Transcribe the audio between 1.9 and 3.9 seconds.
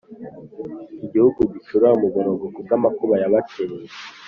umuborogo kubwamakuba yabateye